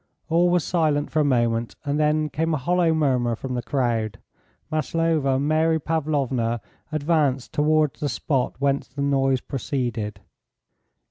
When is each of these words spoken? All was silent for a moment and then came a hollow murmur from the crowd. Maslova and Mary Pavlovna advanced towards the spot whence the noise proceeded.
All 0.29 0.49
was 0.49 0.63
silent 0.63 1.11
for 1.11 1.19
a 1.19 1.23
moment 1.23 1.75
and 1.85 1.99
then 1.99 2.27
came 2.29 2.55
a 2.55 2.57
hollow 2.57 2.91
murmur 2.91 3.35
from 3.35 3.53
the 3.53 3.61
crowd. 3.61 4.17
Maslova 4.71 5.35
and 5.35 5.47
Mary 5.47 5.79
Pavlovna 5.79 6.59
advanced 6.91 7.53
towards 7.53 7.99
the 7.99 8.09
spot 8.09 8.55
whence 8.57 8.87
the 8.87 9.03
noise 9.03 9.41
proceeded. 9.41 10.19